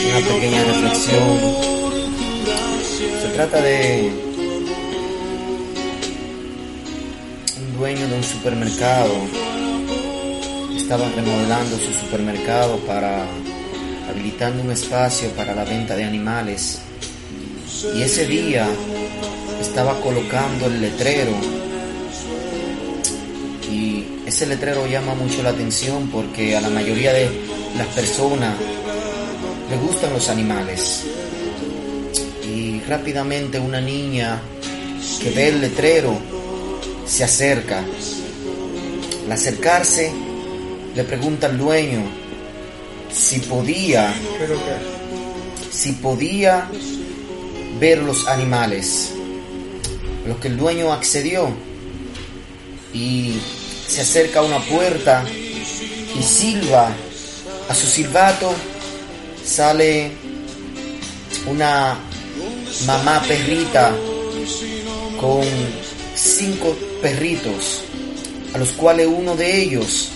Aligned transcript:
una 0.00 0.18
pequeña 0.26 0.64
reflexión 0.64 1.38
se 3.20 3.28
trata 3.34 3.60
de 3.60 4.10
un 7.58 7.76
dueño 7.76 8.08
de 8.08 8.16
un 8.16 8.24
supermercado. 8.24 9.12
Estaba 10.74 11.06
remodelando 11.10 11.76
su 11.76 11.92
supermercado 11.92 12.78
para 12.86 13.26
habilitando 14.08 14.62
un 14.62 14.70
espacio 14.70 15.28
para 15.32 15.54
la 15.54 15.64
venta 15.64 15.94
de 15.94 16.04
animales. 16.04 16.80
Y 17.94 18.00
ese 18.00 18.26
día 18.26 18.66
estaba 19.60 20.00
colocando 20.00 20.64
el 20.64 20.80
letrero. 20.80 21.32
Y 24.32 24.34
ese 24.34 24.46
letrero 24.46 24.86
llama 24.86 25.14
mucho 25.14 25.42
la 25.42 25.50
atención 25.50 26.08
porque 26.08 26.56
a 26.56 26.60
la 26.62 26.70
mayoría 26.70 27.12
de 27.12 27.28
las 27.76 27.86
personas 27.88 28.56
le 29.68 29.76
gustan 29.76 30.12
los 30.14 30.30
animales 30.30 31.04
rápidamente 32.88 33.58
una 33.58 33.80
niña 33.80 34.40
que 35.22 35.30
ve 35.30 35.48
el 35.48 35.60
letrero 35.60 36.18
se 37.06 37.24
acerca. 37.24 37.84
Al 39.24 39.32
acercarse, 39.32 40.12
le 40.94 41.04
pregunta 41.04 41.46
al 41.46 41.58
dueño 41.58 42.02
si 43.12 43.38
podía, 43.40 44.12
si 45.70 45.92
podía 45.92 46.68
ver 47.78 47.98
los 48.02 48.28
animales. 48.28 49.12
Lo 50.26 50.38
que 50.38 50.48
el 50.48 50.56
dueño 50.56 50.92
accedió 50.92 51.48
y 52.92 53.40
se 53.86 54.00
acerca 54.00 54.40
a 54.40 54.42
una 54.42 54.58
puerta 54.60 55.24
y 56.18 56.22
silba. 56.22 56.94
A 57.68 57.74
su 57.74 57.86
silbato 57.86 58.52
sale 59.44 60.10
una 61.46 61.96
mamá 62.86 63.22
perrita 63.26 63.94
con 65.20 65.42
cinco 66.14 66.76
perritos, 67.00 67.82
a 68.54 68.58
los 68.58 68.70
cuales 68.70 69.06
uno 69.06 69.36
de 69.36 69.62
ellos 69.62 70.08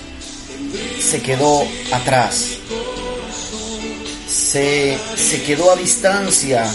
se 1.00 1.22
quedó 1.22 1.62
atrás. 1.92 2.58
Se, 4.28 4.98
se 5.16 5.42
quedó 5.42 5.70
a 5.70 5.76
distancia, 5.76 6.66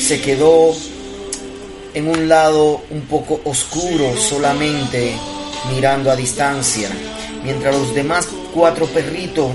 se 0.00 0.20
quedó 0.20 0.74
en 1.94 2.08
un 2.08 2.28
lado 2.28 2.82
un 2.90 3.02
poco 3.02 3.40
oscuro 3.44 4.14
solamente 4.16 5.14
mirando 5.70 6.10
a 6.10 6.16
distancia, 6.16 6.88
mientras 7.44 7.74
los 7.74 7.94
demás 7.94 8.28
cuatro 8.54 8.86
perritos 8.86 9.52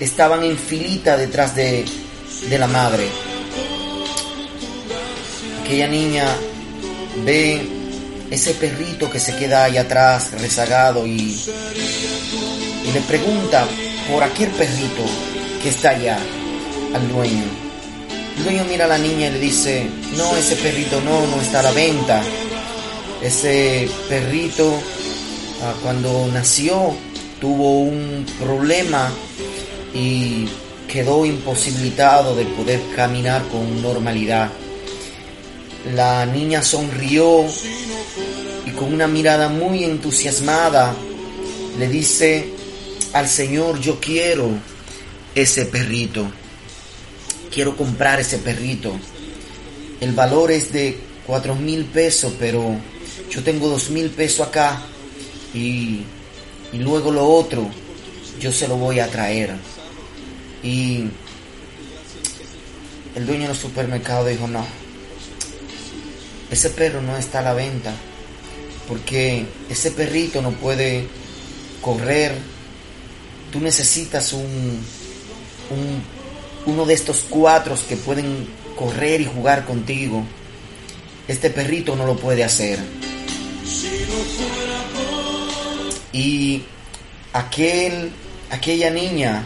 estaban 0.00 0.44
en 0.44 0.56
filita 0.56 1.16
detrás 1.16 1.54
de, 1.54 1.84
de 2.48 2.58
la 2.58 2.66
madre 2.66 3.08
aquella 5.66 5.88
niña 5.88 6.24
ve 7.24 7.60
ese 8.30 8.54
perrito 8.54 9.10
que 9.10 9.18
se 9.18 9.34
queda 9.34 9.64
ahí 9.64 9.76
atrás, 9.76 10.30
rezagado, 10.40 11.04
y, 11.04 11.36
y 12.84 12.92
le 12.92 13.00
pregunta 13.00 13.66
por 14.08 14.22
aquel 14.22 14.50
perrito 14.50 15.02
que 15.60 15.70
está 15.70 15.90
allá 15.90 16.18
al 16.94 17.08
dueño. 17.08 17.42
El 18.36 18.44
dueño 18.44 18.64
mira 18.68 18.84
a 18.84 18.88
la 18.88 18.98
niña 18.98 19.26
y 19.26 19.32
le 19.32 19.38
dice, 19.40 19.88
no, 20.16 20.36
ese 20.36 20.54
perrito 20.54 21.00
no, 21.00 21.26
no 21.26 21.42
está 21.42 21.58
a 21.58 21.64
la 21.64 21.72
venta. 21.72 22.22
Ese 23.20 23.88
perrito 24.08 24.80
ah, 25.62 25.74
cuando 25.82 26.28
nació 26.32 26.94
tuvo 27.40 27.80
un 27.80 28.26
problema 28.40 29.10
y 29.94 30.46
quedó 30.88 31.26
imposibilitado 31.26 32.34
de 32.34 32.44
poder 32.44 32.80
caminar 32.94 33.42
con 33.48 33.82
normalidad. 33.82 34.50
La 35.94 36.26
niña 36.26 36.62
sonrió 36.62 37.44
y 38.66 38.70
con 38.70 38.92
una 38.92 39.06
mirada 39.06 39.48
muy 39.48 39.84
entusiasmada 39.84 40.94
le 41.78 41.88
dice 41.88 42.48
al 43.12 43.28
Señor, 43.28 43.80
yo 43.80 44.00
quiero 44.00 44.50
ese 45.34 45.66
perrito. 45.66 46.26
Quiero 47.52 47.76
comprar 47.76 48.20
ese 48.20 48.38
perrito. 48.38 48.92
El 50.00 50.12
valor 50.12 50.50
es 50.50 50.72
de 50.72 50.98
cuatro 51.26 51.54
mil 51.54 51.84
pesos, 51.84 52.32
pero 52.38 52.76
yo 53.30 53.42
tengo 53.42 53.68
dos 53.68 53.90
mil 53.90 54.10
pesos 54.10 54.46
acá 54.46 54.82
y, 55.56 56.04
luego 56.74 57.10
lo 57.10 57.26
otro 57.26 57.68
yo 58.38 58.52
se 58.52 58.68
lo 58.68 58.76
voy 58.76 59.00
a 59.00 59.08
traer. 59.08 59.54
Y 60.62 61.04
el 63.14 63.26
dueño 63.26 63.48
del 63.48 63.56
supermercado 63.56 64.26
dijo, 64.26 64.46
no, 64.46 64.66
ese 66.50 66.70
perro 66.70 67.00
no 67.00 67.16
está 67.16 67.38
a 67.38 67.42
la 67.42 67.54
venta 67.54 67.94
porque 68.88 69.46
ese 69.70 69.90
perrito 69.90 70.42
no 70.42 70.52
puede 70.52 71.06
correr. 71.80 72.34
Tú 73.50 73.60
necesitas 73.60 74.32
un, 74.32 74.80
uno 76.66 76.84
de 76.84 76.94
estos 76.94 77.24
cuatro 77.28 77.76
que 77.88 77.96
pueden 77.96 78.46
correr 78.76 79.22
y 79.22 79.24
jugar 79.24 79.64
contigo. 79.64 80.22
Este 81.26 81.50
perrito 81.50 81.96
no 81.96 82.06
lo 82.06 82.16
puede 82.16 82.44
hacer. 82.44 82.78
Y 86.12 86.62
aquel, 87.32 88.12
aquella 88.50 88.90
niña 88.90 89.42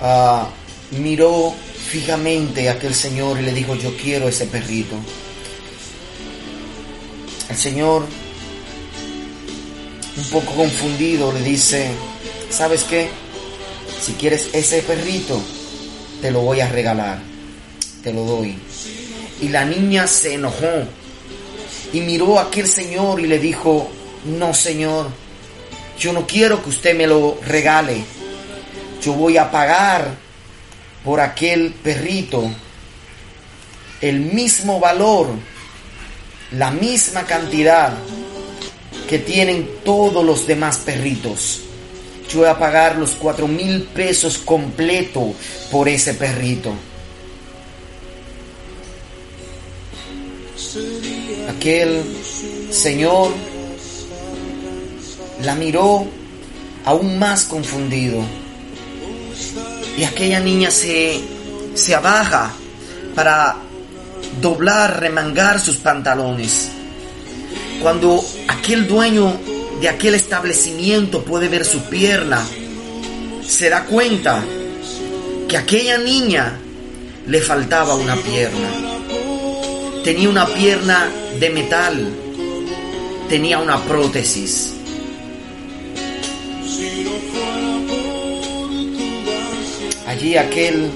ah, 0.00 0.48
miró 0.90 1.54
fijamente 1.86 2.68
a 2.68 2.72
aquel 2.72 2.94
señor 2.94 3.38
y 3.40 3.42
le 3.42 3.52
dijo, 3.52 3.74
yo 3.76 3.96
quiero 3.96 4.28
ese 4.28 4.46
perrito. 4.46 4.96
El 7.48 7.56
señor, 7.56 8.04
un 10.16 10.24
poco 10.30 10.52
confundido, 10.54 11.32
le 11.32 11.42
dice, 11.42 11.90
¿sabes 12.50 12.84
qué? 12.84 13.08
Si 14.00 14.12
quieres 14.14 14.48
ese 14.52 14.82
perrito, 14.82 15.40
te 16.20 16.30
lo 16.30 16.40
voy 16.40 16.60
a 16.60 16.68
regalar, 16.68 17.20
te 18.02 18.12
lo 18.12 18.24
doy. 18.24 18.58
Y 19.40 19.48
la 19.48 19.64
niña 19.64 20.06
se 20.06 20.34
enojó 20.34 20.84
y 21.92 22.00
miró 22.00 22.38
a 22.38 22.42
aquel 22.42 22.66
señor 22.66 23.20
y 23.20 23.26
le 23.26 23.38
dijo, 23.38 23.88
no 24.24 24.54
señor, 24.54 25.08
yo 25.98 26.12
no 26.12 26.26
quiero 26.26 26.62
que 26.62 26.70
usted 26.70 26.96
me 26.96 27.06
lo 27.06 27.38
regale, 27.46 28.04
yo 29.02 29.12
voy 29.12 29.36
a 29.36 29.50
pagar 29.50 30.14
por 31.04 31.20
aquel 31.20 31.72
perrito 31.72 32.50
el 34.00 34.20
mismo 34.20 34.80
valor, 34.80 35.28
la 36.52 36.70
misma 36.70 37.24
cantidad 37.24 37.92
que 39.08 39.18
tienen 39.18 39.68
todos 39.84 40.24
los 40.24 40.46
demás 40.46 40.78
perritos. 40.78 41.60
Yo 42.28 42.40
voy 42.40 42.48
a 42.48 42.58
pagar 42.58 42.96
los 42.96 43.12
cuatro 43.12 43.46
mil 43.46 43.82
pesos 43.84 44.38
completo 44.38 45.32
por 45.70 45.88
ese 45.88 46.14
perrito. 46.14 46.74
Aquel 51.48 52.02
señor 52.70 53.32
la 55.42 55.54
miró 55.54 56.06
aún 56.84 57.18
más 57.18 57.44
confundido 57.44 58.22
y 59.96 60.04
aquella 60.04 60.40
niña 60.40 60.70
se, 60.70 61.20
se 61.74 61.94
abaja 61.94 62.52
para 63.14 63.56
doblar, 64.40 65.00
remangar 65.00 65.60
sus 65.60 65.76
pantalones. 65.76 66.68
Cuando 67.82 68.22
aquel 68.48 68.86
dueño 68.86 69.36
de 69.80 69.88
aquel 69.88 70.14
establecimiento 70.14 71.24
puede 71.24 71.48
ver 71.48 71.64
su 71.64 71.80
pierna, 71.84 72.44
se 73.46 73.70
da 73.70 73.84
cuenta 73.84 74.42
que 75.48 75.56
aquella 75.56 75.98
niña 75.98 76.58
le 77.26 77.40
faltaba 77.40 77.94
una 77.94 78.16
pierna. 78.16 78.68
Tenía 80.04 80.28
una 80.28 80.46
pierna 80.46 81.08
de 81.40 81.50
metal, 81.50 82.12
tenía 83.28 83.58
una 83.58 83.82
prótesis. 83.82 84.75
Allí 90.16 90.34
aquel 90.34 90.90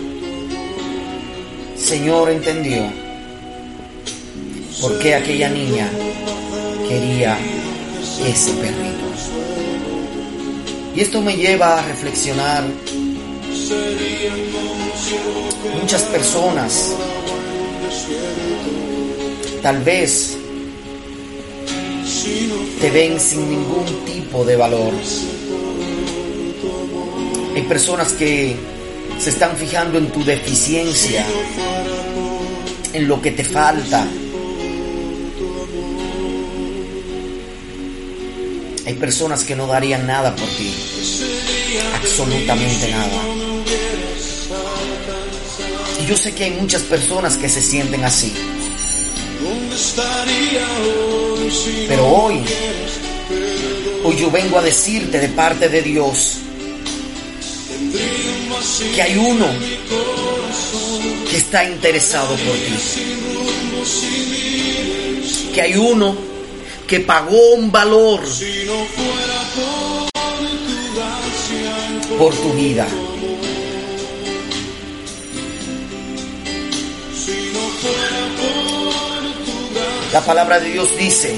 Señor 1.76 2.30
entendió 2.30 2.90
por 4.80 4.98
qué 4.98 5.14
aquella 5.14 5.50
niña 5.50 5.90
quería 6.88 7.36
ese 8.26 8.52
perrito. 8.52 9.04
Y 10.96 11.00
esto 11.00 11.20
me 11.20 11.36
lleva 11.36 11.80
a 11.80 11.82
reflexionar. 11.82 12.64
Muchas 15.82 16.02
personas 16.04 16.94
tal 19.60 19.82
vez 19.82 20.38
te 22.80 22.90
ven 22.90 23.20
sin 23.20 23.50
ningún 23.50 23.84
tipo 24.06 24.46
de 24.46 24.56
valor. 24.56 24.94
Hay 27.54 27.62
personas 27.64 28.12
que 28.12 28.79
se 29.20 29.28
están 29.28 29.54
fijando 29.56 29.98
en 29.98 30.10
tu 30.10 30.24
deficiencia, 30.24 31.26
en 32.94 33.06
lo 33.06 33.20
que 33.20 33.32
te 33.32 33.44
falta. 33.44 34.06
Hay 38.86 38.94
personas 38.94 39.44
que 39.44 39.54
no 39.54 39.66
darían 39.66 40.06
nada 40.06 40.34
por 40.34 40.48
ti, 40.48 40.74
absolutamente 41.96 42.90
nada. 42.90 43.22
Y 46.02 46.06
yo 46.06 46.16
sé 46.16 46.32
que 46.32 46.44
hay 46.44 46.52
muchas 46.52 46.82
personas 46.82 47.36
que 47.36 47.50
se 47.50 47.60
sienten 47.60 48.02
así. 48.04 48.32
Pero 51.88 52.06
hoy, 52.06 52.42
hoy 54.02 54.16
yo 54.16 54.30
vengo 54.30 54.58
a 54.58 54.62
decirte 54.62 55.20
de 55.20 55.28
parte 55.28 55.68
de 55.68 55.82
Dios 55.82 56.39
que 58.94 59.02
hay 59.02 59.16
uno 59.16 59.46
que 61.30 61.36
está 61.36 61.64
interesado 61.64 62.28
por 62.28 62.54
ti. 62.56 62.74
Que 65.54 65.60
hay 65.62 65.76
uno 65.76 66.14
que 66.86 67.00
pagó 67.00 67.54
un 67.54 67.72
valor 67.72 68.20
por 72.18 72.34
tu 72.34 72.52
vida. 72.52 72.86
La 80.12 80.20
palabra 80.24 80.58
de 80.58 80.72
Dios 80.72 80.96
dice 80.98 81.34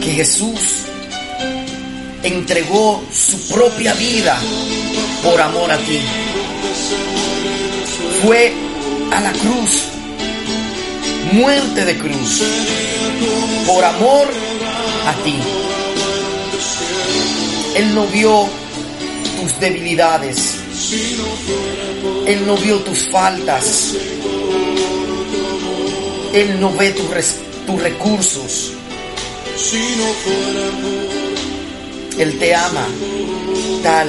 que 0.00 0.10
Jesús 0.12 0.60
entregó 2.22 3.02
su 3.12 3.48
propia 3.48 3.92
vida 3.94 4.40
por 5.24 5.40
amor 5.40 5.72
a 5.72 5.78
ti. 5.78 6.00
Fue 8.22 8.52
a 9.10 9.20
la 9.20 9.32
cruz, 9.32 9.84
muerte 11.32 11.84
de 11.84 11.98
cruz, 11.98 12.42
por 13.66 13.84
amor 13.84 14.28
a 15.06 15.12
ti. 15.24 15.36
Él 17.76 17.94
no 17.94 18.06
vio 18.06 18.46
tus 19.40 19.58
debilidades, 19.58 20.56
Él 22.26 22.46
no 22.46 22.56
vio 22.56 22.78
tus 22.80 23.08
faltas, 23.10 23.94
Él 26.34 26.60
no 26.60 26.72
ve 26.74 26.90
tus, 26.90 27.06
tus 27.66 27.82
recursos. 27.82 28.72
Él 32.18 32.38
te 32.38 32.54
ama 32.54 32.86
tal 33.82 34.08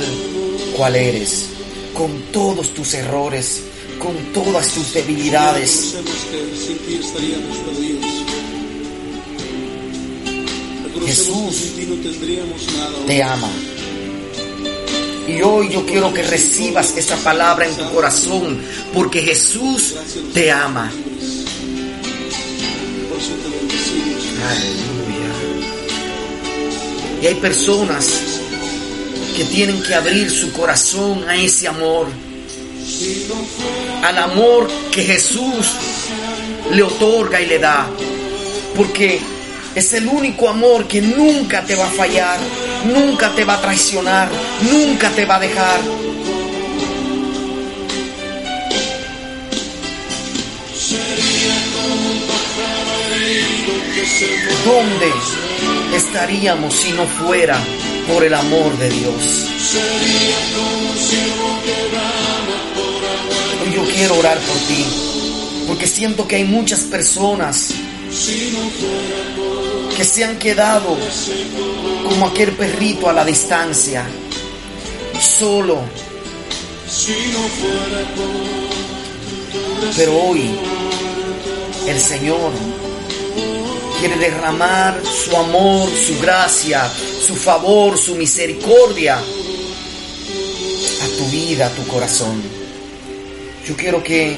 cual 0.75 0.95
eres, 0.95 1.45
con 1.93 2.11
todos 2.33 2.73
tus 2.73 2.93
errores, 2.93 3.61
con 3.97 4.15
todas 4.33 4.73
tus 4.73 4.93
debilidades. 4.93 5.95
Jesús 11.05 11.73
te 13.07 13.23
ama. 13.23 13.49
Y 15.27 15.41
hoy 15.41 15.69
yo 15.69 15.85
quiero 15.85 16.13
que 16.13 16.23
recibas 16.23 16.95
esa 16.97 17.15
palabra 17.17 17.65
en 17.67 17.75
tu 17.75 17.89
corazón, 17.91 18.61
porque 18.93 19.21
Jesús 19.21 19.95
te 20.33 20.51
ama. 20.51 20.91
Aleluya. 24.43 25.31
Y 27.21 27.27
hay 27.27 27.35
personas 27.35 28.34
que 29.35 29.43
tienen 29.43 29.83
que 29.83 29.93
abrir 29.93 30.31
su 30.31 30.53
corazón 30.53 31.27
a 31.27 31.35
ese 31.35 31.67
amor, 31.67 32.07
al 34.01 34.17
amor 34.17 34.69
que 34.91 35.03
Jesús 35.03 35.71
le 36.71 36.81
otorga 36.81 37.41
y 37.41 37.45
le 37.45 37.59
da, 37.59 37.85
porque 38.77 39.19
es 39.75 39.93
el 39.93 40.07
único 40.07 40.47
amor 40.47 40.87
que 40.87 41.01
nunca 41.01 41.65
te 41.65 41.75
va 41.75 41.85
a 41.85 41.89
fallar, 41.89 42.39
nunca 42.85 43.29
te 43.35 43.43
va 43.43 43.55
a 43.55 43.61
traicionar, 43.61 44.29
nunca 44.71 45.09
te 45.09 45.25
va 45.25 45.35
a 45.35 45.39
dejar. 45.39 45.81
¿Dónde 54.63 55.11
estaríamos 55.97 56.73
si 56.73 56.91
no 56.93 57.05
fuera 57.05 57.59
por 58.07 58.23
el 58.23 58.33
amor 58.33 58.77
de 58.77 58.89
Dios? 58.89 59.45
Yo 63.73 63.83
quiero 63.93 64.17
orar 64.17 64.37
por 64.39 64.57
ti, 64.67 64.85
porque 65.67 65.87
siento 65.87 66.27
que 66.27 66.37
hay 66.37 66.43
muchas 66.45 66.81
personas 66.81 67.71
que 69.97 70.03
se 70.03 70.23
han 70.23 70.37
quedado 70.37 70.97
como 72.07 72.27
aquel 72.27 72.51
perrito 72.51 73.09
a 73.09 73.13
la 73.13 73.25
distancia, 73.25 74.05
solo. 75.19 75.81
Pero 79.95 80.17
hoy 80.17 80.55
el 81.87 81.99
Señor 81.99 82.51
quiere 84.07 84.29
derramar 84.29 85.01
su 85.03 85.35
amor, 85.35 85.89
su 85.89 86.19
gracia, 86.19 86.87
su 87.25 87.35
favor, 87.35 87.97
su 87.97 88.13
misericordia 88.15 89.17
a 89.17 89.23
tu 91.17 91.25
vida, 91.31 91.65
a 91.65 91.69
tu 91.71 91.87
corazón. 91.87 92.39
Yo 93.67 93.75
quiero 93.75 94.03
que, 94.03 94.37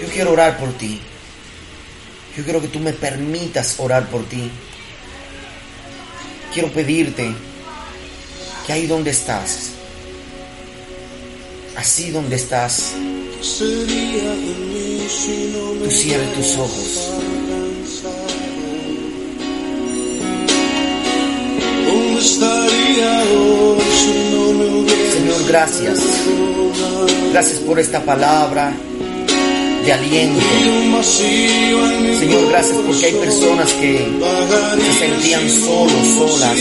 yo 0.00 0.08
quiero 0.08 0.30
orar 0.32 0.56
por 0.56 0.72
ti. 0.74 1.00
Yo 2.36 2.44
quiero 2.44 2.60
que 2.60 2.68
tú 2.68 2.78
me 2.78 2.92
permitas 2.92 3.74
orar 3.78 4.08
por 4.08 4.24
ti. 4.28 4.48
Quiero 6.54 6.70
pedirte 6.72 7.34
que 8.66 8.72
ahí 8.72 8.86
donde 8.86 9.10
estás, 9.10 9.70
así 11.76 12.10
donde 12.10 12.36
estás, 12.36 12.92
tú 15.82 15.90
cierres 15.90 16.34
tus 16.34 16.56
ojos. 16.56 17.37
Señor, 25.12 25.46
gracias. 25.46 26.00
Gracias 27.32 27.58
por 27.60 27.78
esta 27.78 28.02
palabra 28.02 28.72
de 29.84 29.92
aliento. 29.92 30.40
Señor, 32.18 32.48
gracias 32.48 32.76
porque 32.84 33.06
hay 33.06 33.12
personas 33.14 33.72
que 33.74 34.08
se 34.84 34.92
sentían 34.98 35.48
solos, 35.48 36.08
solas. 36.18 36.58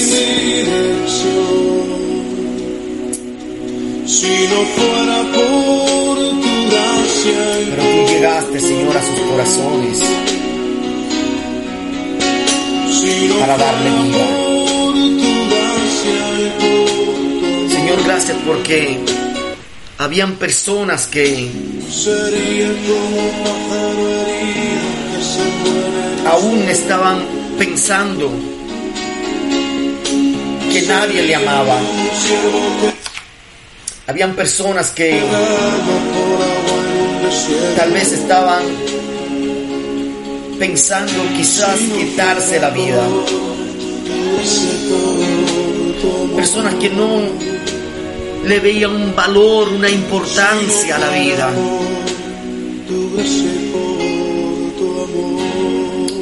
Pero 7.69 7.83
tú 7.83 8.11
llegaste, 8.11 8.59
Señor, 8.59 8.95
a 8.95 9.01
sus 9.01 9.19
corazones 9.31 10.03
para 13.39 13.57
darle 13.57 13.89
vida. 13.89 14.46
Señor, 17.87 18.03
gracias 18.03 18.37
porque 18.45 18.99
habían 19.97 20.35
personas 20.35 21.07
que 21.07 21.49
aún 26.29 26.63
estaban 26.67 27.23
pensando 27.57 28.29
que 30.69 30.81
nadie 30.81 31.21
le 31.21 31.35
amaba. 31.35 31.79
Habían 34.07 34.35
personas 34.35 34.89
que 34.89 35.21
tal 37.77 37.91
vez 37.93 38.11
estaban 38.11 38.63
pensando 40.59 41.23
quizás 41.37 41.79
quitarse 41.97 42.59
la 42.59 42.69
vida. 42.69 43.01
Personas 46.35 46.73
que 46.75 46.89
no 46.89 47.57
le 48.47 48.59
veían 48.59 48.95
un 48.95 49.15
valor, 49.15 49.67
una 49.69 49.89
importancia 49.89 50.95
a 50.95 50.99
la 50.99 51.09
vida. 51.09 51.51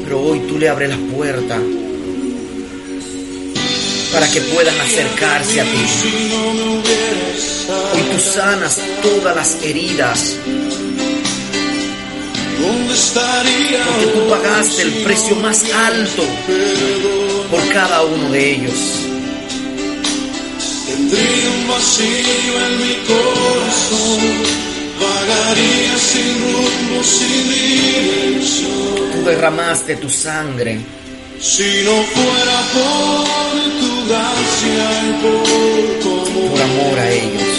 Pero 0.03 0.22
hoy 0.22 0.39
tú 0.39 0.58
le 0.58 0.70
abres 0.70 0.89
la 0.89 0.98
puerta 1.15 1.60
para 4.12 4.32
que 4.32 4.41
puedan 4.41 4.79
acercarse 4.79 5.62
a 5.62 5.63
ti. 5.65 5.86
Hoy 7.94 8.01
tú 8.12 8.20
sanas 8.20 8.79
todas 9.03 9.36
las 9.36 9.63
heridas, 9.63 10.36
¿dónde 12.60 12.94
estaría 12.94 13.86
porque 13.86 14.05
tú 14.08 14.29
pagaste 14.29 14.82
el 14.82 14.91
precio 15.03 15.36
más 15.36 15.63
alto 15.74 16.24
por 17.51 17.70
cada 17.70 18.03
uno 18.03 18.32
de 18.32 18.51
ellos. 18.51 19.04
Tendría 21.15 21.50
un 21.50 21.67
vacío 21.69 22.53
en 22.67 22.77
mi 22.77 22.95
corazón, 23.07 24.22
vagaría 25.00 25.98
sin 25.98 26.34
rumbo, 26.53 27.03
sin 27.03 27.43
dirección. 27.50 29.12
Tú 29.13 29.24
derramaste 29.24 29.95
tu 29.95 30.10
sangre 30.10 30.81
Si 31.39 31.84
no 31.86 31.95
fuera 32.15 32.57
por 32.75 33.24
tu 33.81 33.91
gracia 34.10 34.86
y 35.03 35.12
por 35.24 35.43
tu 36.01 36.12
amor, 36.27 36.51
por 36.51 36.62
amor 36.62 37.00
a 37.00 37.12
ellos. 37.12 37.53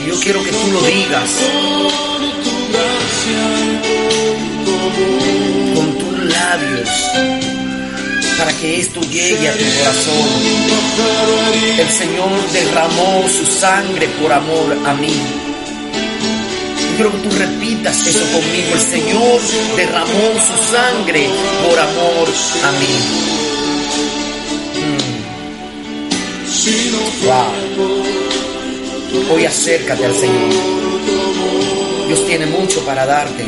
Y 0.00 0.08
yo 0.08 0.20
quiero 0.20 0.44
que 0.44 0.50
tú 0.50 0.66
lo 0.72 0.82
digas 0.82 1.30
por 1.40 2.20
tu 2.44 2.54
gracia 2.74 3.42
y 3.64 3.74
por 3.86 4.64
tu 4.64 4.72
amor, 4.88 5.76
con 5.76 5.98
tus 5.98 6.14
labios 6.34 7.59
para 8.40 8.52
que 8.54 8.80
esto 8.80 9.00
llegue 9.02 9.48
a 9.48 9.52
tu 9.52 9.64
corazón. 9.78 10.28
El 11.78 11.88
Señor 11.90 12.50
derramó 12.52 13.28
su 13.28 13.44
sangre 13.44 14.08
por 14.20 14.32
amor 14.32 14.78
a 14.86 14.94
mí. 14.94 15.12
Quiero 16.96 17.12
que 17.12 17.18
tú 17.18 17.36
repitas 17.36 18.06
eso 18.06 18.24
conmigo. 18.32 18.72
El 18.72 18.80
Señor 18.80 19.40
derramó 19.76 20.32
su 20.40 20.56
sangre 20.72 21.28
por 21.68 21.78
amor 21.78 22.28
a 22.64 22.72
mí. 22.80 22.96
Mm, 24.80 25.10
fuera 27.26 27.44
wow. 29.26 29.34
Hoy 29.34 29.44
acércate 29.44 30.06
al 30.06 30.14
Señor. 30.14 30.50
Dios 32.06 32.26
tiene 32.26 32.46
mucho 32.46 32.80
para 32.86 33.04
darte. 33.04 33.44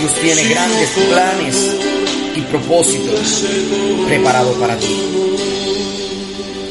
Dios 0.00 0.14
tiene 0.22 0.44
grandes 0.44 0.90
planes 1.10 1.86
y 2.36 2.40
propósitos 2.42 3.44
preparados 4.06 4.56
para 4.58 4.76
ti. 4.76 4.86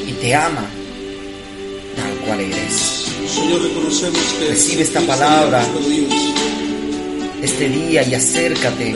Y 0.07 0.12
te 0.13 0.36
ama 0.36 0.69
tal 1.95 2.13
cual 2.25 2.39
eres. 2.41 3.05
Señor, 3.34 3.62
reconocemos 3.63 4.22
que 4.39 4.48
Recibe 4.48 4.84
esta 4.84 5.01
palabra. 5.01 5.65
este 7.41 7.69
día 7.69 8.03
y 8.07 8.13
acércate 8.13 8.95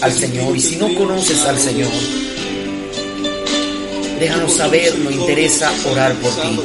al 0.00 0.12
Señor. 0.12 0.56
Y 0.56 0.60
si 0.60 0.76
no 0.76 0.94
conoces 0.94 1.40
al 1.44 1.58
Señor, 1.58 1.90
déjanos 4.18 4.54
saber, 4.54 4.98
nos 4.98 5.12
interesa 5.12 5.72
orar 5.90 6.14
por 6.14 6.32
ti. 6.32 6.60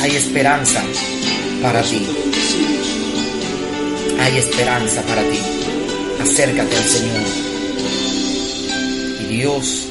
Hay 0.00 0.16
esperanza 0.16 0.82
para 1.62 1.82
ti, 1.82 2.06
hay 4.18 4.38
esperanza 4.38 5.02
para 5.02 5.22
ti. 5.22 5.59
Acércate 6.22 6.76
al 6.76 6.84
Señor 6.84 7.22
y 9.20 9.24
Dios 9.36 9.86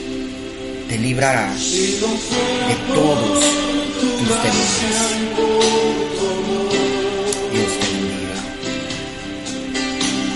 te 0.87 0.97
librará 0.97 1.51
de 1.53 2.75
todos 2.93 3.39
tus 3.99 4.41
temores. 4.41 4.79
Dios 7.51 7.71
te 7.79 7.87
bendiga. 7.95 8.39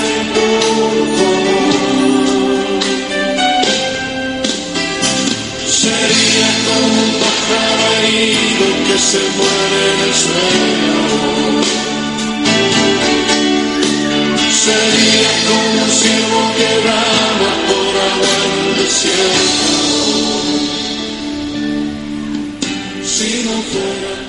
sería 5.82 6.50
como 6.66 7.02
un 7.04 7.12
herido 8.04 8.66
que 8.86 8.98
se 8.98 9.22
muere 9.38 9.80
en 9.94 10.00
el 10.08 10.14
sueño. 10.14 10.99
Si 23.04 23.44
no 23.46 23.62
fuera 23.72 24.29